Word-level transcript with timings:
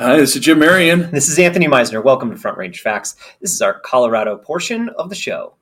Hi, 0.00 0.16
this 0.16 0.34
is 0.34 0.42
Jim 0.42 0.58
Merrion. 0.58 1.08
This 1.12 1.28
is 1.28 1.38
Anthony 1.38 1.68
Meisner. 1.68 2.02
Welcome 2.02 2.28
to 2.32 2.36
Front 2.36 2.58
Range 2.58 2.80
Facts. 2.80 3.14
This 3.40 3.52
is 3.52 3.62
our 3.62 3.78
Colorado 3.78 4.36
portion 4.36 4.88
of 4.88 5.08
the 5.08 5.14
show. 5.14 5.54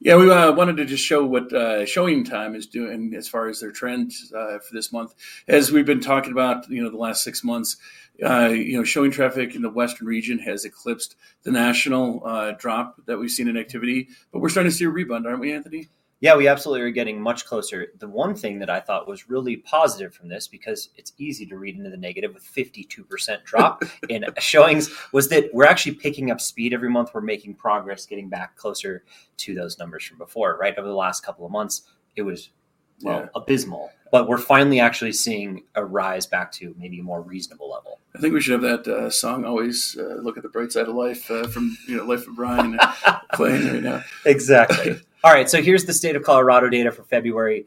Yeah, 0.00 0.16
we 0.16 0.30
uh, 0.30 0.52
wanted 0.52 0.78
to 0.78 0.86
just 0.86 1.04
show 1.04 1.22
what 1.22 1.52
uh, 1.52 1.84
ShowingTime 1.84 2.56
is 2.56 2.66
doing 2.66 3.12
as 3.14 3.28
far 3.28 3.48
as 3.48 3.60
their 3.60 3.72
trends 3.72 4.32
uh, 4.34 4.58
for 4.58 4.72
this 4.72 4.90
month. 4.90 5.14
As 5.46 5.70
we've 5.70 5.84
been 5.84 6.00
talking 6.00 6.32
about, 6.32 6.70
you 6.70 6.82
know, 6.82 6.88
the 6.88 6.96
last 6.96 7.22
six 7.22 7.44
months, 7.44 7.76
uh, 8.24 8.48
you 8.48 8.78
know, 8.78 8.84
showing 8.84 9.10
traffic 9.10 9.54
in 9.54 9.60
the 9.60 9.68
western 9.68 10.06
region 10.06 10.38
has 10.38 10.64
eclipsed 10.64 11.14
the 11.42 11.52
national 11.52 12.22
uh, 12.24 12.52
drop 12.52 12.96
that 13.04 13.18
we've 13.18 13.30
seen 13.30 13.48
in 13.48 13.58
activity. 13.58 14.08
But 14.32 14.38
we're 14.38 14.48
starting 14.48 14.72
to 14.72 14.76
see 14.76 14.86
a 14.86 14.88
rebound, 14.88 15.26
aren't 15.26 15.40
we, 15.40 15.52
Anthony? 15.52 15.88
Yeah, 16.20 16.36
we 16.36 16.48
absolutely 16.48 16.82
are 16.82 16.90
getting 16.90 17.20
much 17.20 17.44
closer. 17.44 17.88
The 17.98 18.08
one 18.08 18.34
thing 18.34 18.58
that 18.60 18.70
I 18.70 18.80
thought 18.80 19.06
was 19.06 19.28
really 19.28 19.56
positive 19.56 20.14
from 20.14 20.28
this, 20.28 20.48
because 20.48 20.90
it's 20.96 21.12
easy 21.18 21.44
to 21.46 21.58
read 21.58 21.76
into 21.76 21.90
the 21.90 21.96
negative 21.96 22.32
with 22.32 22.44
52% 22.44 23.44
drop 23.44 23.82
in 24.08 24.24
showings, 24.38 24.90
was 25.12 25.28
that 25.28 25.50
we're 25.52 25.66
actually 25.66 25.96
picking 25.96 26.30
up 26.30 26.40
speed 26.40 26.72
every 26.72 26.88
month. 26.88 27.10
We're 27.12 27.20
making 27.20 27.54
progress 27.56 28.06
getting 28.06 28.28
back 28.28 28.56
closer 28.56 29.04
to 29.38 29.54
those 29.54 29.78
numbers 29.78 30.04
from 30.04 30.18
before, 30.18 30.56
right? 30.58 30.76
Over 30.78 30.88
the 30.88 30.94
last 30.94 31.24
couple 31.24 31.44
of 31.44 31.52
months, 31.52 31.82
it 32.16 32.22
was 32.22 32.50
well, 33.02 33.20
yeah. 33.20 33.28
abysmal. 33.34 33.90
But 34.10 34.28
we're 34.28 34.38
finally 34.38 34.78
actually 34.78 35.12
seeing 35.12 35.64
a 35.74 35.84
rise 35.84 36.26
back 36.26 36.52
to 36.52 36.74
maybe 36.78 37.00
a 37.00 37.02
more 37.02 37.20
reasonable 37.20 37.70
level. 37.70 37.98
I 38.14 38.20
think 38.20 38.32
we 38.32 38.40
should 38.40 38.62
have 38.62 38.84
that 38.84 38.86
uh, 38.86 39.10
song 39.10 39.44
always 39.44 39.96
uh, 39.98 40.20
look 40.22 40.36
at 40.36 40.44
the 40.44 40.48
bright 40.48 40.70
side 40.70 40.86
of 40.86 40.94
life 40.94 41.28
uh, 41.30 41.48
from 41.48 41.76
you 41.88 41.96
know 41.96 42.04
Life 42.04 42.28
of 42.28 42.36
Brian 42.36 42.78
playing 43.34 43.66
right 43.66 43.82
now. 43.82 44.04
Exactly. 44.24 45.00
All 45.24 45.32
right, 45.32 45.48
so 45.48 45.62
here's 45.62 45.86
the 45.86 45.94
state 45.94 46.16
of 46.16 46.22
Colorado 46.22 46.68
data 46.68 46.92
for 46.92 47.02
February. 47.02 47.64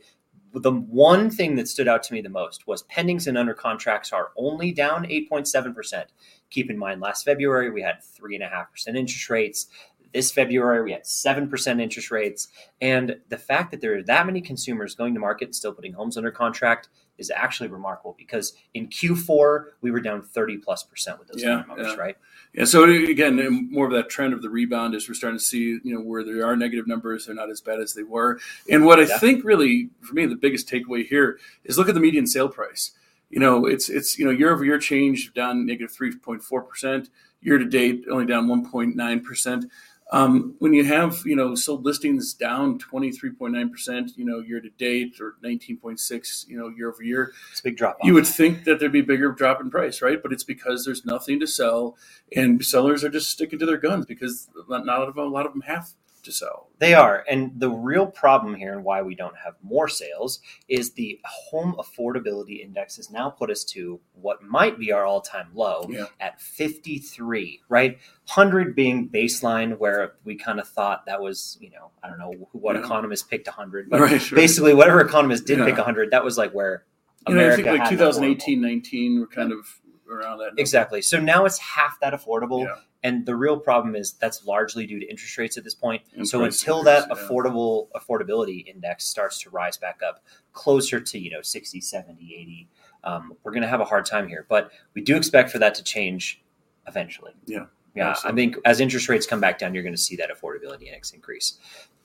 The 0.54 0.72
one 0.72 1.32
thing 1.32 1.56
that 1.56 1.68
stood 1.68 1.88
out 1.88 2.04
to 2.04 2.14
me 2.14 2.22
the 2.22 2.30
most 2.30 2.68
was 2.68 2.84
pendings 2.84 3.26
and 3.26 3.36
under 3.36 3.56
contracts 3.56 4.14
are 4.14 4.30
only 4.38 4.72
down 4.72 5.06
8.7%. 5.06 6.04
Keep 6.52 6.70
in 6.70 6.78
mind, 6.78 7.02
last 7.02 7.26
February 7.26 7.72
we 7.72 7.82
had 7.82 7.96
3.5% 8.22 8.96
interest 8.96 9.28
rates. 9.32 9.70
This 10.14 10.32
February, 10.32 10.84
we 10.84 10.92
had 10.92 11.04
7% 11.04 11.82
interest 11.82 12.12
rates. 12.12 12.48
And 12.82 13.18
the 13.30 13.38
fact 13.38 13.72
that 13.72 13.82
there 13.82 13.98
are 13.98 14.04
that 14.04 14.26
many 14.26 14.42
consumers 14.42 14.96
going 14.96 15.14
to 15.14 15.20
market 15.20 15.46
and 15.46 15.56
still 15.56 15.74
putting 15.74 15.94
homes 15.94 16.18
under 16.18 16.32
contract 16.32 16.90
is 17.18 17.32
actually 17.32 17.70
remarkable 17.70 18.16
because 18.18 18.54
in 18.74 18.88
Q4, 18.88 19.66
we 19.82 19.92
were 19.92 20.00
down 20.00 20.22
30 20.22 20.58
plus 20.58 20.84
percent 20.84 21.20
with 21.20 21.28
those 21.30 21.42
yeah, 21.42 21.64
numbers, 21.68 21.88
yeah. 21.88 21.96
right? 21.96 22.18
Yeah. 22.54 22.66
So 22.66 22.84
again, 22.84 23.70
more 23.72 23.86
of 23.86 23.92
that 23.94 24.10
trend 24.10 24.34
of 24.34 24.42
the 24.42 24.50
rebound 24.50 24.96
is 24.96 25.08
we're 25.08 25.16
starting 25.16 25.40
to 25.40 25.44
see, 25.44 25.80
you 25.84 25.96
know, 25.96 26.02
where 26.02 26.24
there 26.24 26.46
are 26.46 26.56
negative 26.56 26.88
numbers, 26.88 27.26
they're 27.26 27.36
not 27.36 27.50
as 27.50 27.62
bad 27.62 27.80
as 27.80 27.94
they 27.94 28.04
were. 28.04 28.40
And 28.70 28.86
what 28.86 29.00
I 29.00 29.04
yeah. 29.04 29.18
think 29.18 29.44
really, 29.44 29.90
for 30.02 30.14
me, 30.14 30.26
the 30.26 30.36
biggest 30.36 30.70
takeaway 30.70 31.06
here 31.06 31.40
is 31.64 31.78
look 31.78 31.90
at 31.90 31.96
the 31.96 32.02
median 32.02 32.28
sale 32.28 32.50
price. 32.50 32.92
You 33.30 33.40
know, 33.40 33.66
it's, 33.66 33.90
it's, 33.90 34.18
you 34.18 34.26
know, 34.26 34.32
year 34.32 34.54
over 34.54 34.64
year 34.64 34.80
change 34.80 35.34
down 35.34 35.66
negative 35.66 35.96
3.4%, 35.96 37.10
year 37.42 37.58
to 37.58 37.66
date 37.66 38.06
only 38.10 38.26
down 38.26 38.48
1.9%. 38.48 39.70
Um, 40.12 40.56
when 40.60 40.72
you 40.72 40.86
have 40.86 41.22
you 41.26 41.36
know 41.36 41.54
sold 41.54 41.84
listings 41.84 42.34
down 42.34 42.80
23.9 42.80 43.72
percent 43.72 44.12
you 44.16 44.24
know 44.24 44.40
year 44.40 44.62
to 44.62 44.70
date 44.70 45.20
or 45.20 45.36
19.6 45.44 46.48
you 46.48 46.58
know 46.58 46.70
year 46.70 46.90
over 46.90 47.04
year 47.04 47.34
it's 47.52 47.60
a 47.60 47.64
big 47.64 47.76
drop 47.76 47.98
you 48.04 48.14
would 48.14 48.26
think 48.26 48.64
that 48.64 48.80
there'd 48.80 48.94
be 48.94 49.00
a 49.00 49.04
bigger 49.04 49.34
drop 49.34 49.60
in 49.60 49.70
price 49.70 50.02
right? 50.02 50.24
But 50.24 50.32
it's 50.32 50.46
because 50.46 50.86
there's 50.86 51.06
nothing 51.06 51.42
to 51.42 51.48
sell 51.48 51.98
and 52.36 52.64
sellers 52.64 53.04
are 53.04 53.10
just 53.10 53.30
sticking 53.30 53.60
to 53.60 53.66
their 53.66 53.78
guns 53.78 54.06
because 54.06 54.50
not, 54.70 54.86
not 54.86 55.18
a 55.18 55.24
lot 55.24 55.46
of 55.46 55.52
them 55.52 55.62
have 55.62 55.90
sell. 56.32 56.70
They 56.80 56.94
are. 56.94 57.24
And 57.30 57.60
the 57.60 57.70
real 57.70 58.06
problem 58.06 58.56
here 58.56 58.74
and 58.74 58.84
why 58.84 59.02
we 59.02 59.16
don't 59.16 59.36
have 59.44 59.56
more 59.62 59.88
sales 59.88 60.40
is 60.68 60.94
the 60.94 61.20
home 61.26 61.76
affordability 61.78 62.64
index 62.64 62.98
has 62.98 63.10
now 63.10 63.30
put 63.30 63.50
us 63.50 63.64
to 63.66 64.00
what 64.14 64.44
might 64.44 64.78
be 64.78 64.92
our 64.92 65.06
all 65.06 65.22
time 65.22 65.50
low 65.54 65.86
yeah. 65.90 66.06
at 66.20 66.40
53, 66.40 67.62
right? 67.70 67.98
100 68.34 68.76
being 68.76 69.10
baseline, 69.10 69.78
where 69.78 70.14
we 70.24 70.36
kind 70.36 70.60
of 70.60 70.68
thought 70.68 71.06
that 71.06 71.22
was, 71.22 71.58
you 71.60 71.72
know, 71.72 71.92
I 72.04 72.10
don't 72.10 72.20
know 72.20 72.34
what 72.52 72.76
yeah. 72.76 72.84
economist 72.84 73.30
picked 73.30 73.48
100, 73.48 73.90
but 73.90 74.00
right, 74.00 74.32
basically, 74.34 74.74
whatever 74.74 75.02
economist 75.02 75.46
did 75.46 75.60
yeah. 75.60 75.66
pick 75.66 75.76
100, 75.76 76.12
that 76.12 76.24
was 76.24 76.38
like 76.38 76.52
where 76.52 76.84
America. 77.26 77.60
You 77.60 77.66
know, 77.66 77.72
I 77.74 77.78
think 77.78 77.80
like 77.80 77.90
2018 77.90 78.62
19 78.62 79.20
were 79.20 79.28
kind 79.28 79.52
of 79.52 79.82
around 80.10 80.40
that. 80.40 80.46
Number. 80.48 80.62
Exactly. 80.62 81.02
So 81.02 81.20
now 81.20 81.46
it's 81.46 81.60
half 81.60 82.00
that 82.02 82.14
affordable. 82.14 82.66
Yeah. 82.66 82.76
And 83.04 83.26
the 83.26 83.36
real 83.36 83.58
problem 83.58 83.96
is 83.96 84.14
that's 84.14 84.46
largely 84.46 84.86
due 84.88 85.00
to 85.00 85.06
interest 85.06 85.38
rates 85.38 85.58
at 85.58 85.64
this 85.64 85.76
point. 85.76 86.02
And 86.16 86.28
so 86.28 86.44
until 86.44 86.84
that 86.84 87.10
affordable 87.10 87.88
affordability 87.96 88.66
index 88.68 89.06
starts 89.06 89.40
to 89.44 89.50
rise 89.50 89.78
back 89.78 90.02
up 90.08 90.24
closer 90.54 91.00
to, 91.00 91.20
you 91.20 91.30
know, 91.30 91.42
60, 91.42 91.80
70, 91.80 92.36
80, 92.36 92.68
um, 93.04 93.34
we're 93.44 93.52
going 93.52 93.62
to 93.62 93.70
have 93.70 93.82
a 93.82 93.86
hard 93.86 94.06
time 94.06 94.28
here. 94.28 94.46
But 94.50 94.72
we 94.94 95.02
do 95.02 95.16
expect 95.16 95.52
for 95.52 95.60
that 95.60 95.76
to 95.76 95.84
change 95.84 96.42
eventually. 96.88 97.34
Yeah. 97.46 97.66
Yeah. 97.96 98.16
I 98.24 98.32
think 98.32 98.58
as 98.64 98.80
interest 98.80 99.10
rates 99.10 99.26
come 99.26 99.40
back 99.40 99.58
down, 99.58 99.74
you're 99.74 99.84
going 99.84 99.96
to 99.96 100.02
see 100.02 100.16
that 100.18 100.30
affordability 100.30 100.84
index 100.84 101.12
increase. 101.12 101.58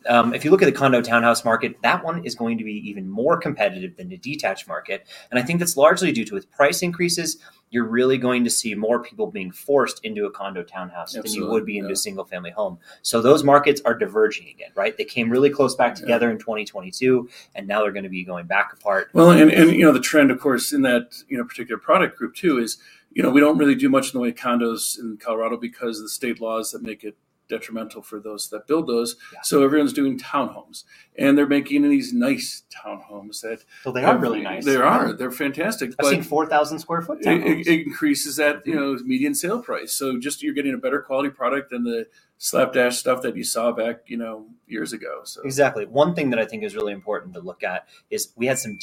Um, 0.08 0.34
if 0.34 0.44
you 0.44 0.50
look 0.50 0.62
at 0.62 0.66
the 0.66 0.72
condo 0.72 1.00
townhouse 1.00 1.44
market, 1.44 1.76
that 1.82 2.04
one 2.04 2.24
is 2.24 2.34
going 2.34 2.58
to 2.58 2.64
be 2.64 2.74
even 2.88 3.08
more 3.08 3.36
competitive 3.36 3.96
than 3.96 4.08
the 4.08 4.16
detached 4.16 4.68
market. 4.68 5.06
And 5.30 5.38
I 5.38 5.42
think 5.42 5.58
that's 5.58 5.76
largely 5.76 6.12
due 6.12 6.24
to 6.24 6.34
with 6.34 6.50
price 6.50 6.82
increases 6.82 7.38
you're 7.72 7.86
really 7.86 8.18
going 8.18 8.44
to 8.44 8.50
see 8.50 8.74
more 8.74 9.02
people 9.02 9.26
being 9.26 9.50
forced 9.50 10.04
into 10.04 10.26
a 10.26 10.30
condo 10.30 10.62
townhouse 10.62 11.16
Absolutely. 11.16 11.30
than 11.30 11.42
you 11.42 11.50
would 11.50 11.64
be 11.64 11.78
into 11.78 11.88
yeah. 11.88 11.94
a 11.94 11.96
single 11.96 12.24
family 12.24 12.50
home. 12.50 12.78
So 13.00 13.22
those 13.22 13.42
markets 13.42 13.80
are 13.86 13.94
diverging 13.94 14.48
again, 14.48 14.70
right? 14.76 14.94
They 14.96 15.06
came 15.06 15.30
really 15.30 15.48
close 15.48 15.74
back 15.74 15.94
together 15.94 16.26
yeah. 16.26 16.32
in 16.32 16.38
2022, 16.38 17.30
and 17.54 17.66
now 17.66 17.80
they're 17.80 17.90
going 17.90 18.04
to 18.04 18.10
be 18.10 18.24
going 18.24 18.46
back 18.46 18.74
apart. 18.74 19.08
Well, 19.14 19.30
and, 19.30 19.50
and 19.50 19.72
you 19.72 19.86
know 19.86 19.92
the 19.92 20.00
trend, 20.00 20.30
of 20.30 20.38
course, 20.38 20.72
in 20.72 20.82
that 20.82 21.16
you 21.28 21.38
know 21.38 21.44
particular 21.44 21.78
product 21.78 22.18
group 22.18 22.34
too 22.34 22.58
is 22.58 22.76
you 23.10 23.22
know 23.22 23.30
we 23.30 23.40
don't 23.40 23.56
really 23.56 23.74
do 23.74 23.88
much 23.88 24.08
in 24.08 24.12
the 24.12 24.20
way 24.20 24.28
of 24.28 24.34
condos 24.34 24.98
in 24.98 25.16
Colorado 25.16 25.56
because 25.56 25.98
of 25.98 26.04
the 26.04 26.10
state 26.10 26.42
laws 26.42 26.72
that 26.72 26.82
make 26.82 27.02
it 27.02 27.16
detrimental 27.52 28.00
for 28.02 28.18
those 28.18 28.48
that 28.50 28.66
build 28.66 28.86
those. 28.86 29.16
Yeah. 29.32 29.40
So 29.42 29.62
everyone's 29.62 29.92
doing 29.92 30.18
townhomes, 30.18 30.84
and 31.16 31.36
they're 31.36 31.46
making 31.46 31.88
these 31.88 32.12
nice 32.12 32.62
townhomes 32.74 33.42
that. 33.42 33.60
So 33.84 33.92
they 33.92 34.04
are 34.04 34.16
really 34.16 34.40
nice. 34.40 34.64
They 34.64 34.76
are. 34.76 35.12
They're 35.12 35.30
fantastic. 35.30 35.92
I've 35.98 36.06
seen 36.06 36.22
four 36.22 36.46
thousand 36.46 36.78
square 36.78 37.02
foot. 37.02 37.18
It, 37.20 37.66
it, 37.66 37.80
increases 37.86 38.36
that 38.36 38.66
you 38.66 38.74
mm-hmm. 38.74 38.94
know 38.94 38.98
median 39.04 39.34
sale 39.34 39.62
price. 39.62 39.92
So 39.92 40.18
just 40.18 40.42
you're 40.42 40.54
getting 40.54 40.74
a 40.74 40.78
better 40.78 41.00
quality 41.00 41.30
product 41.30 41.70
than 41.70 41.84
the 41.84 42.06
slapdash 42.42 42.98
stuff 42.98 43.22
that 43.22 43.36
you 43.36 43.44
saw 43.44 43.70
back, 43.70 44.00
you 44.06 44.16
know, 44.16 44.44
years 44.66 44.92
ago. 44.92 45.20
So 45.22 45.42
exactly. 45.42 45.86
One 45.86 46.12
thing 46.12 46.30
that 46.30 46.40
I 46.40 46.44
think 46.44 46.64
is 46.64 46.74
really 46.74 46.92
important 46.92 47.34
to 47.34 47.40
look 47.40 47.62
at 47.62 47.86
is 48.10 48.32
we 48.34 48.46
had 48.46 48.58
some 48.58 48.76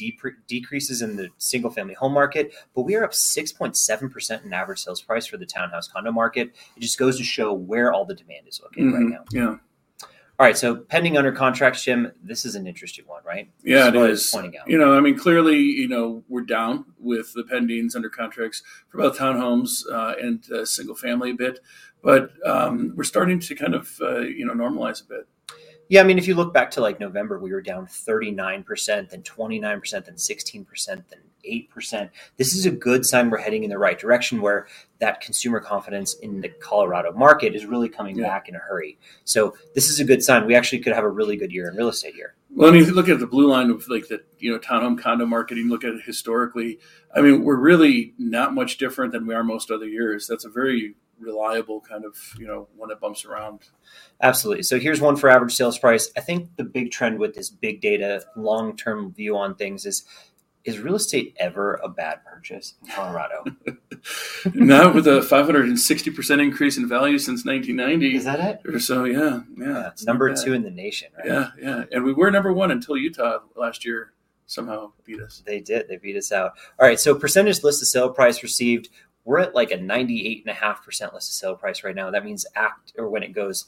decreases 0.48 1.02
in 1.02 1.18
the 1.18 1.28
single 1.40 1.70
family 1.70 1.94
home 1.94 2.14
market, 2.14 2.54
but 2.74 2.84
we 2.84 2.96
are 2.96 3.04
up 3.04 3.12
6.7% 3.12 4.46
in 4.46 4.54
average 4.54 4.80
sales 4.80 5.02
price 5.02 5.26
for 5.26 5.36
the 5.36 5.46
townhouse 5.46 5.90
condo 5.90 6.10
market. 6.10 6.56
It 6.78 6.80
just 6.80 6.98
goes 6.98 7.18
to 7.18 7.24
show 7.26 7.52
where 7.52 7.92
all 7.92 8.06
the 8.06 8.16
demand 8.16 8.48
is 8.48 8.62
located 8.64 8.94
mm-hmm. 8.94 8.96
right 8.96 9.10
now. 9.10 9.26
Yeah. 9.32 9.56
All 10.40 10.46
right, 10.46 10.58
so 10.58 10.74
pending 10.78 11.18
under 11.18 11.34
contracts, 11.34 11.84
Jim, 11.84 12.14
this 12.24 12.46
is 12.46 12.56
an 12.56 12.66
interesting 12.66 13.04
one, 13.06 13.22
right? 13.26 13.52
Yeah, 13.62 13.90
it 13.90 13.96
is. 13.96 14.30
Pointing 14.32 14.58
out, 14.58 14.70
you 14.70 14.78
know, 14.78 14.94
I 14.94 15.02
mean, 15.02 15.18
clearly, 15.18 15.58
you 15.58 15.90
know, 15.90 16.24
we're 16.30 16.46
down 16.46 16.86
with 16.98 17.34
the 17.34 17.44
pendings 17.44 17.94
under 17.94 18.08
contracts 18.10 18.64
for 18.88 19.00
both 19.00 19.18
townhomes 19.18 19.82
uh, 19.92 20.14
and 20.18 20.50
uh, 20.50 20.64
single 20.64 20.96
family 20.96 21.32
a 21.32 21.34
bit, 21.34 21.60
but 22.02 22.32
um, 22.46 22.94
we're 22.96 23.04
starting 23.04 23.42
to 23.42 23.54
kind 23.54 23.76
of, 23.76 24.00
uh, 24.00 24.20
you 24.20 24.46
know, 24.46 24.54
normalize 24.54 25.04
a 25.04 25.08
bit. 25.10 25.28
Yeah, 25.90 26.00
I 26.00 26.04
mean, 26.06 26.18
if 26.18 26.26
you 26.26 26.36
look 26.36 26.54
back 26.54 26.72
to 26.72 26.82
like 26.82 27.02
November, 27.02 27.38
we 27.38 27.52
were 27.52 27.62
down 27.62 27.86
39%, 27.86 29.10
then 29.10 29.22
29%, 29.22 30.06
then 30.06 30.16
16%, 30.16 30.88
then 30.88 31.20
8%. 31.44 32.10
This 32.38 32.54
is 32.54 32.66
a 32.66 32.72
good 32.72 33.06
sign 33.06 33.30
we're 33.30 33.40
heading 33.40 33.64
in 33.64 33.70
the 33.70 33.78
right 33.78 34.00
direction 34.00 34.42
where 34.42 34.68
that 35.00 35.22
consumer 35.22 35.60
confidence 35.60 36.16
in 36.16 36.42
the 36.42 36.50
Colorado 36.50 37.12
market 37.14 37.56
is 37.56 37.66
really 37.66 37.90
coming 37.90 38.18
yeah. 38.18 38.28
back 38.28 38.50
in 38.50 38.56
a 38.56 38.60
hurry. 38.60 38.98
So 39.24 39.56
this 39.76 39.90
is 39.90 40.00
a 40.00 40.06
good 40.06 40.24
sign. 40.24 40.46
We 40.46 40.56
actually 40.56 40.80
could 40.80 40.94
have 40.94 41.04
a 41.04 41.10
really 41.10 41.38
good 41.38 41.52
year 41.52 41.70
in 41.70 41.76
real 41.76 41.90
estate 41.90 42.16
here. 42.16 42.36
Well, 42.52 42.70
I 42.70 42.72
mean, 42.72 42.82
if 42.82 42.88
you 42.88 42.96
look 42.96 43.10
at 43.10 43.20
the 43.20 43.28
blue 43.28 43.48
line 43.48 43.70
of 43.70 43.88
like 43.88 44.08
the 44.08 44.24
you 44.40 44.52
know 44.52 44.58
townhome 44.58 45.00
condo 45.00 45.26
market, 45.26 45.50
marketing, 45.50 45.70
look 45.70 45.84
at 45.84 45.94
it 45.94 46.06
historically. 46.06 46.80
I 47.16 47.22
mean, 47.22 47.44
we're 47.44 47.60
really 47.60 48.14
not 48.18 48.54
much 48.54 48.78
different 48.78 49.14
than 49.14 49.26
we 49.26 49.34
are 49.34 49.44
most 49.44 49.72
other 49.72 49.88
years. 49.88 50.28
That's 50.28 50.46
a 50.46 50.50
very 50.50 50.96
reliable 51.20 51.82
kind 51.82 52.06
of 52.06 52.16
you 52.38 52.48
know 52.48 52.68
one 52.76 52.90
that 52.90 53.00
bumps 53.00 53.26
around. 53.26 53.62
Absolutely. 54.22 54.64
So 54.64 54.80
here's 54.80 55.02
one 55.02 55.16
for 55.16 55.30
average 55.30 55.56
sales 55.56 55.78
price. 55.78 56.12
I 56.16 56.22
think 56.22 56.56
the 56.56 56.64
big 56.64 56.92
trend 56.92 57.20
with 57.20 57.36
this 57.36 57.50
big 57.50 57.82
data, 57.82 58.24
long 58.36 58.76
term 58.76 59.14
view 59.14 59.38
on 59.38 59.56
things 59.56 59.86
is 59.86 60.04
is 60.70 60.80
real 60.80 60.96
estate 60.96 61.36
ever 61.40 61.80
a 61.84 61.90
bad 61.90 62.24
purchase 62.26 62.76
in 62.82 62.90
Colorado? 62.92 63.44
Not 64.54 64.96
with 64.96 65.08
a 65.08 65.20
560% 65.20 66.42
increase 66.42 66.78
in 66.78 66.88
value 66.88 67.18
since 67.18 67.46
1990. 67.46 68.16
Is 68.16 68.24
that 68.24 68.40
it? 68.40 68.62
Or 68.66 68.80
so, 68.80 69.04
yeah. 69.04 69.42
Yeah. 69.58 69.68
yeah 69.68 69.88
it's 69.90 70.06
number 70.06 70.34
two 70.34 70.54
in 70.54 70.64
the 70.64 70.72
nation, 70.72 71.10
right? 71.18 71.28
Yeah, 71.28 71.50
yeah. 71.62 71.84
And 71.92 72.04
we 72.04 72.14
were 72.14 72.32
number 72.32 72.54
one 72.54 72.72
until 72.72 72.96
Utah 72.96 73.40
last 73.56 73.86
year 73.86 74.14
somehow 74.46 74.92
beat 75.04 75.20
us. 75.20 75.44
They 75.46 75.60
did. 75.60 75.88
They 75.88 75.98
beat 75.98 76.16
us 76.16 76.32
out. 76.32 76.54
All 76.80 76.88
right. 76.88 77.00
So 77.00 77.16
percentage 77.16 77.64
list 77.64 77.82
of 77.82 77.88
sale 77.88 78.10
price 78.10 78.42
received, 78.44 78.90
we're 79.26 79.40
at 79.40 79.56
like 79.56 79.72
a 79.72 79.78
98.5% 79.78 81.14
list 81.14 81.30
of 81.30 81.36
sale 81.36 81.56
price 81.56 81.84
right 81.84 81.96
now. 81.96 82.10
That 82.12 82.26
means 82.26 82.46
act 82.56 82.94
or 82.98 83.10
when 83.10 83.24
it 83.24 83.34
goes 83.34 83.66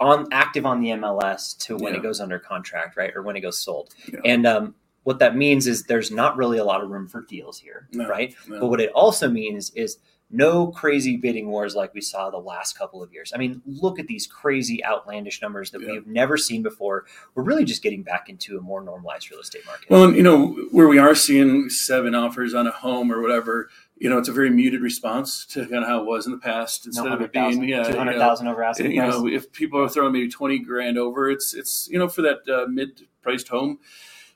on 0.00 0.26
active 0.32 0.66
on 0.66 0.80
the 0.80 0.88
MLS 0.88 1.56
to 1.58 1.76
when 1.76 1.92
yeah. 1.92 2.00
it 2.00 2.02
goes 2.02 2.20
under 2.20 2.38
contract, 2.38 2.96
right? 2.96 3.12
Or 3.14 3.22
when 3.22 3.36
it 3.36 3.40
goes 3.40 3.58
sold. 3.58 3.94
Yeah. 4.12 4.20
And 4.24 4.46
um, 4.46 4.74
what 5.04 5.18
that 5.18 5.36
means 5.36 5.66
is 5.66 5.84
there's 5.84 6.10
not 6.10 6.36
really 6.36 6.58
a 6.58 6.64
lot 6.64 6.82
of 6.82 6.90
room 6.90 7.08
for 7.08 7.22
deals 7.22 7.58
here, 7.58 7.88
no, 7.92 8.08
right? 8.08 8.34
No. 8.48 8.60
But 8.60 8.68
what 8.68 8.80
it 8.80 8.90
also 8.92 9.28
means 9.28 9.70
is 9.70 9.98
No 10.34 10.68
crazy 10.68 11.18
bidding 11.18 11.48
wars 11.48 11.74
like 11.76 11.92
we 11.92 12.00
saw 12.00 12.30
the 12.30 12.38
last 12.38 12.78
couple 12.78 13.02
of 13.02 13.12
years. 13.12 13.32
I 13.34 13.38
mean, 13.38 13.60
look 13.66 13.98
at 13.98 14.06
these 14.06 14.26
crazy 14.26 14.82
outlandish 14.82 15.42
numbers 15.42 15.70
that 15.72 15.82
Yeah. 15.82 15.92
we've 15.92 16.06
never 16.06 16.38
seen 16.38 16.62
before. 16.62 17.04
We're 17.34 17.42
really 17.42 17.66
just 17.66 17.82
getting 17.82 18.02
back 18.02 18.30
into 18.30 18.56
a 18.56 18.62
more 18.62 18.82
normalized 18.82 19.30
real 19.30 19.40
estate 19.40 19.66
market. 19.66 19.90
Well, 19.90 20.04
and, 20.04 20.16
you 20.16 20.22
know, 20.22 20.52
where 20.70 20.88
we 20.88 20.96
are 20.96 21.14
seeing 21.14 21.68
seven 21.68 22.14
offers 22.14 22.54
on 22.54 22.66
a 22.66 22.70
home 22.70 23.12
or 23.12 23.20
whatever, 23.20 23.68
you 23.98 24.08
know, 24.08 24.16
it's 24.16 24.28
a 24.30 24.32
very 24.32 24.48
muted 24.48 24.80
response 24.80 25.44
to 25.48 25.66
kind 25.66 25.84
of 25.84 25.86
how 25.86 26.00
it 26.00 26.06
was 26.06 26.24
in 26.24 26.32
the 26.32 26.38
past. 26.38 26.86
no 26.86 26.88
Instead 26.88 27.06
of 27.12 27.20
it 27.20 27.34
100,000, 27.34 27.60
being, 27.60 27.68
yeah, 27.70 27.76
you 27.82 27.82
know, 27.88 27.92
200,000 27.92 28.46
over 28.48 28.64
asking 28.64 28.90
you 28.92 29.02
price. 29.02 29.12
know, 29.12 29.26
if 29.28 29.52
people 29.52 29.82
are 29.82 29.88
throwing 29.90 30.14
maybe 30.14 30.30
20 30.30 30.60
grand 30.60 30.96
over, 30.96 31.28
it's, 31.28 31.52
it's, 31.52 31.88
you 31.92 31.98
know, 31.98 32.08
for 32.08 32.22
that 32.22 32.38
uh, 32.48 32.66
mid 32.70 33.02
priced 33.20 33.48
home, 33.48 33.80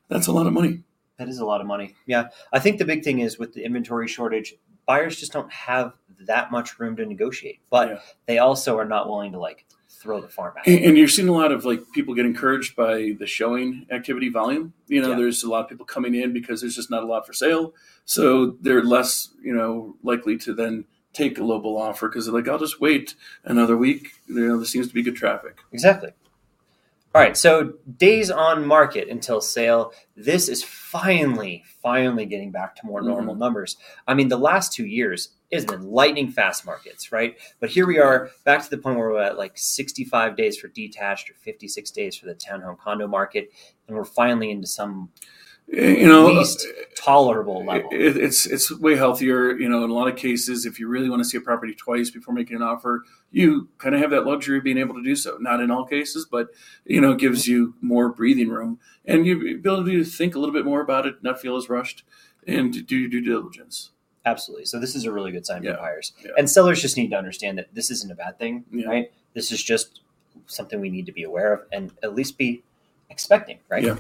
that's 0.09 0.27
a 0.27 0.33
lot 0.33 0.47
of 0.47 0.53
money. 0.53 0.83
That 1.19 1.29
is 1.29 1.39
a 1.39 1.47
lot 1.47 1.61
of 1.61 1.67
money. 1.67 1.95
Yeah. 2.07 2.29
I 2.53 2.59
think 2.59 2.79
the 2.79 2.85
big 2.85 3.03
thing 3.03 3.21
is 3.21 3.39
with 3.39 3.55
the 3.55 3.65
inventory 3.65 4.07
shortage, 4.09 4.55
buyers 4.87 5.19
just 5.19 5.33
don't 5.33 5.51
have 5.53 5.95
that 6.27 6.51
much 6.53 6.79
room 6.79 6.95
to 6.97 7.07
negotiate. 7.07 7.61
But 7.71 7.89
Yeah. 7.89 7.99
they 8.27 8.39
also 8.39 8.79
are 8.79 8.85
not 8.85 9.09
willing 9.09 9.33
to 9.33 9.39
like 9.39 9.65
throw 9.89 10.21
the 10.21 10.29
farm 10.29 10.55
out. 10.59 10.67
And, 10.67 10.85
and 10.85 10.99
you're 10.99 11.09
seeing 11.09 11.29
a 11.29 11.33
lot 11.33 11.53
of 11.53 11.65
like 11.65 11.81
people 11.95 12.15
get 12.15 12.27
encouraged 12.27 12.77
by 12.77 13.15
the 13.19 13.27
showing 13.27 13.87
activity 13.91 14.29
volume. 14.29 14.75
You 14.89 15.01
know, 15.01 15.11
Yeah. 15.11 15.17
there's 15.17 15.43
a 15.43 15.49
lot 15.49 15.65
of 15.65 15.69
people 15.71 15.87
coming 15.87 16.15
in 16.15 16.33
because 16.35 16.61
there's 16.61 16.77
just 16.77 16.91
not 16.91 17.03
a 17.03 17.07
lot 17.07 17.27
for 17.27 17.33
sale. 17.33 17.73
So 18.05 18.57
they're 18.61 18.83
less, 18.85 19.31
you 19.43 19.55
know, 19.55 19.97
likely 20.03 20.37
to 20.39 20.53
then 20.53 20.85
take 21.15 21.39
a 21.39 21.41
lowball 21.41 21.81
offer 21.81 22.09
because 22.09 22.27
they're 22.27 22.35
like, 22.35 22.47
I'll 22.47 22.59
just 22.59 22.79
wait 22.79 23.15
another 23.45 23.75
week. 23.77 24.13
You 24.27 24.35
know, 24.49 24.57
there 24.59 24.67
seems 24.67 24.87
to 24.89 24.95
be 24.95 25.03
good 25.03 25.17
traffic. 25.17 25.57
Exactly. 25.73 26.11
All 27.17 27.23
right, 27.23 27.35
so 27.35 27.73
days 27.97 28.31
on 28.31 28.67
market 28.67 29.09
until 29.09 29.41
sale. 29.41 29.95
This 30.17 30.51
is 30.51 30.63
finally, 30.63 31.65
finally 31.83 32.27
getting 32.27 32.51
back 32.51 32.77
to 32.77 32.85
more 32.85 33.01
normal 33.01 33.33
mm-hmm. 33.33 33.41
numbers. 33.41 33.79
I 34.07 34.13
mean, 34.13 34.29
the 34.29 34.37
last 34.37 34.75
two 34.75 34.85
years 34.85 35.31
has 35.51 35.65
been 35.65 35.91
lightning 35.91 36.31
fast 36.31 36.67
markets, 36.67 37.13
right? 37.13 37.39
But 37.59 37.71
here 37.71 37.87
we 37.87 37.99
are 37.99 38.29
back 38.45 38.63
to 38.65 38.69
the 38.69 38.77
point 38.77 38.99
where 38.99 39.09
we're 39.09 39.23
at 39.23 39.39
like 39.39 39.57
65 39.57 40.37
days 40.37 40.59
for 40.59 40.69
detached 40.69 41.31
or 41.31 41.35
56 41.37 41.91
days 41.91 42.17
for 42.17 42.27
the 42.27 42.35
townhome 42.35 42.79
condo 42.79 43.09
market, 43.09 43.49
and 43.89 43.97
we're 43.97 44.05
finally 44.05 44.51
into 44.51 44.67
some 44.67 45.09
You 45.69 46.07
know, 46.07 46.27
least 46.29 46.65
uh, 46.65 46.83
tolerable 46.97 47.65
level. 47.65 47.89
It, 47.93 48.17
it's 48.17 48.47
it's 48.47 48.71
way 48.79 48.95
healthier. 48.97 49.57
You 49.59 49.69
know, 49.69 49.83
in 49.83 49.91
a 49.91 49.95
lot 49.95 50.07
of 50.07 50.17
cases, 50.17 50.65
if 50.65 50.79
you 50.79 50.87
really 50.87 51.11
want 51.11 51.21
to 51.23 51.29
see 51.29 51.37
a 51.37 51.41
property 51.41 51.75
twice 51.75 52.09
before 52.11 52.33
making 52.35 52.57
an 52.57 52.63
offer, 52.63 53.03
you 53.33 53.69
kind 53.79 53.95
of 53.95 54.01
have 54.01 54.11
that 54.11 54.25
luxury 54.27 54.59
of 54.59 54.65
being 54.65 54.79
able 54.79 54.95
to 54.95 55.03
do 55.03 55.17
so. 55.17 55.39
Not 55.41 55.61
in 55.61 55.71
all 55.73 55.85
cases, 55.85 56.25
but 56.31 56.49
you 56.85 57.01
know, 57.01 57.13
it 57.13 57.19
gives 57.19 57.49
you 57.49 57.75
more 57.81 58.09
breathing 58.11 58.49
room 58.49 58.79
and 59.05 59.27
you 59.27 59.57
ability 59.57 59.97
to 59.97 60.05
think 60.05 60.37
a 60.37 60.39
little 60.39 60.53
bit 60.53 60.65
more 60.65 60.81
about 60.81 61.05
it, 61.05 61.21
not 61.23 61.41
feel 61.41 61.57
as 61.57 61.69
rushed, 61.69 62.05
and 62.47 62.87
do 62.87 62.97
your 62.97 63.11
due 63.11 63.21
diligence. 63.21 63.91
Absolutely. 64.25 64.67
So 64.67 64.79
this 64.79 64.95
is 64.95 65.05
a 65.05 65.13
really 65.13 65.33
good 65.33 65.47
sign 65.47 65.63
Yeah, 65.65 65.73
for 65.75 65.79
buyers. 65.79 66.13
yeah. 66.25 66.31
And 66.39 66.49
sellers 66.51 66.81
just 66.81 66.97
need 66.97 67.11
to 67.11 67.17
understand 67.17 67.59
that 67.59 67.75
this 67.75 67.91
isn't 67.91 68.11
a 68.11 68.15
bad 68.17 68.39
thing, 68.39 68.65
Yeah. 68.73 68.87
right? 68.87 69.13
This 69.35 69.51
is 69.53 69.63
just 69.63 70.01
something 70.47 70.81
we 70.81 70.91
need 70.91 71.07
to 71.07 71.13
be 71.13 71.23
aware 71.25 71.53
of 71.53 71.63
and 71.73 71.93
at 72.03 72.15
least 72.15 72.37
be 72.39 72.63
expecting, 73.11 73.59
right? 73.69 73.83
Yeah. 73.85 73.97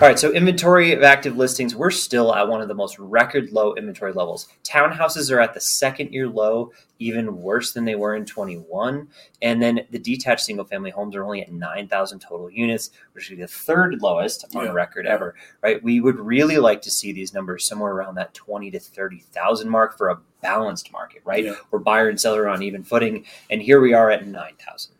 All 0.00 0.06
right, 0.06 0.16
so 0.16 0.30
inventory 0.30 0.92
of 0.92 1.02
active 1.02 1.36
listings, 1.36 1.74
we're 1.74 1.90
still 1.90 2.32
at 2.32 2.46
one 2.46 2.60
of 2.60 2.68
the 2.68 2.74
most 2.74 3.00
record 3.00 3.50
low 3.50 3.74
inventory 3.74 4.12
levels. 4.12 4.46
Townhouses 4.62 5.32
are 5.32 5.40
at 5.40 5.54
the 5.54 5.60
second 5.60 6.12
year 6.12 6.28
low, 6.28 6.70
even 7.00 7.42
worse 7.42 7.72
than 7.72 7.84
they 7.84 7.96
were 7.96 8.14
in 8.14 8.24
21. 8.24 9.08
And 9.42 9.60
then 9.60 9.80
the 9.90 9.98
detached 9.98 10.44
single 10.44 10.64
family 10.64 10.90
homes 10.90 11.16
are 11.16 11.24
only 11.24 11.42
at 11.42 11.50
9,000 11.50 12.20
total 12.20 12.48
units, 12.48 12.90
which 13.12 13.28
would 13.28 13.38
be 13.38 13.42
the 13.42 13.48
third 13.48 14.00
lowest 14.00 14.44
on 14.54 14.66
Yeah. 14.66 14.70
record 14.70 15.04
ever, 15.04 15.34
right? 15.64 15.82
We 15.82 15.98
would 15.98 16.20
really 16.20 16.58
like 16.58 16.80
to 16.82 16.92
see 16.92 17.10
these 17.10 17.34
numbers 17.34 17.66
somewhere 17.66 17.92
around 17.92 18.14
that 18.14 18.34
20 18.34 18.70
to 18.70 18.78
30,000 18.78 19.68
mark 19.68 19.98
for 19.98 20.10
a 20.10 20.20
balanced 20.40 20.92
market, 20.92 21.22
right? 21.24 21.44
Yeah. 21.44 21.54
Where 21.70 21.80
buyer 21.80 22.08
and 22.08 22.20
seller 22.20 22.44
are 22.44 22.50
on 22.50 22.62
even 22.62 22.84
footing. 22.84 23.24
And 23.50 23.60
here 23.60 23.80
we 23.80 23.94
are 23.94 24.12
at 24.12 24.24
9,000. 24.28 24.92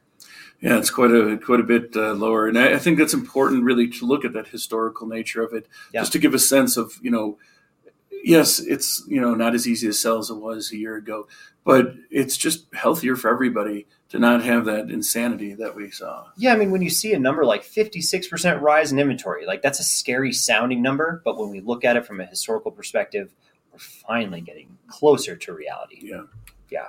Yeah, 0.60 0.78
it's 0.78 0.90
quite 0.90 1.10
a 1.12 1.38
quite 1.38 1.60
a 1.60 1.64
bit 1.64 1.94
uh, 1.96 2.14
lower, 2.14 2.48
and 2.48 2.58
I, 2.58 2.74
I 2.74 2.78
think 2.78 2.98
that's 2.98 3.14
important, 3.14 3.62
really, 3.64 3.86
to 3.88 4.06
look 4.06 4.24
at 4.24 4.32
that 4.32 4.48
historical 4.48 5.06
nature 5.06 5.42
of 5.42 5.52
it, 5.52 5.66
Yeah. 5.92 6.00
just 6.00 6.12
to 6.12 6.18
give 6.18 6.34
a 6.34 6.38
sense 6.38 6.76
of, 6.76 6.94
you 7.00 7.10
know, 7.12 7.38
yes, 8.24 8.58
it's 8.58 9.04
you 9.06 9.20
know 9.20 9.34
not 9.34 9.54
as 9.54 9.68
easy 9.68 9.86
to 9.86 9.92
sell 9.92 10.18
as 10.18 10.30
it 10.30 10.34
was 10.36 10.72
a 10.72 10.76
year 10.76 10.96
ago, 10.96 11.28
but 11.64 11.94
it's 12.10 12.36
just 12.36 12.66
healthier 12.74 13.14
for 13.14 13.30
everybody 13.30 13.86
to 14.08 14.18
not 14.18 14.42
have 14.42 14.64
that 14.64 14.90
insanity 14.90 15.54
that 15.54 15.76
we 15.76 15.90
saw. 15.90 16.26
Yeah, 16.36 16.54
I 16.54 16.56
mean, 16.56 16.70
when 16.70 16.82
you 16.82 16.90
see 16.90 17.12
a 17.12 17.18
number 17.18 17.44
like 17.44 17.62
56% 17.62 18.60
rise 18.62 18.90
in 18.90 18.98
inventory, 18.98 19.44
like 19.46 19.60
that's 19.62 19.78
a 19.80 19.84
scary 19.84 20.32
sounding 20.32 20.80
number. 20.82 21.20
But 21.24 21.38
when 21.38 21.50
we 21.50 21.60
look 21.60 21.84
at 21.84 21.96
it 21.96 22.06
from 22.06 22.20
a 22.20 22.24
historical 22.26 22.70
perspective, 22.70 23.34
we're 23.70 23.78
finally 23.78 24.40
getting 24.40 24.78
closer 24.88 25.36
to 25.36 25.52
reality. 25.52 26.00
Yeah. 26.02 26.22
Yeah. 26.70 26.88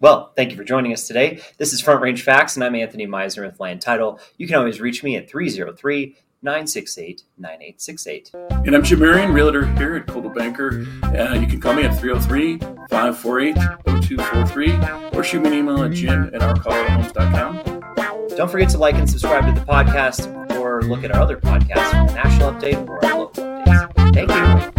Well, 0.00 0.32
thank 0.36 0.50
you 0.50 0.56
for 0.56 0.64
joining 0.64 0.92
us 0.92 1.06
today. 1.06 1.40
This 1.56 1.72
is 1.72 1.80
Front 1.80 2.02
Range 2.02 2.22
Facts, 2.22 2.54
and 2.54 2.64
I'm 2.64 2.74
Anthony 2.74 3.06
Meisner 3.06 3.46
with 3.46 3.58
Land 3.58 3.80
Title. 3.80 4.20
You 4.36 4.46
can 4.46 4.56
always 4.56 4.80
reach 4.80 5.02
me 5.02 5.16
at 5.16 5.28
303 5.28 6.16
968 6.42 7.22
9868. 7.38 8.30
And 8.66 8.76
I'm 8.76 8.82
Jim 8.82 8.98
Merrion, 9.00 9.32
realtor 9.32 9.66
here 9.76 9.96
at 9.96 10.06
Coldwell 10.06 10.34
Banker. 10.34 10.86
Uh, 11.02 11.34
you 11.34 11.46
can 11.46 11.60
call 11.60 11.72
me 11.72 11.84
at 11.84 11.98
303 11.98 12.58
548 12.90 13.54
0243 13.56 15.18
or 15.18 15.24
shoot 15.24 15.40
me 15.40 15.48
an 15.48 15.54
email 15.54 15.82
at 15.82 15.92
jim 15.92 16.30
at 16.34 16.42
ourcoloradohomes.com. 16.42 18.26
Don't 18.36 18.50
forget 18.50 18.68
to 18.70 18.78
like 18.78 18.96
and 18.96 19.08
subscribe 19.08 19.46
to 19.46 19.58
the 19.58 19.66
podcast 19.66 20.56
or 20.58 20.82
look 20.82 21.04
at 21.04 21.10
our 21.10 21.22
other 21.22 21.38
podcasts 21.38 21.90
from 21.90 22.06
National 22.14 22.52
Update 22.52 22.86
or 22.86 23.02
our 23.02 24.75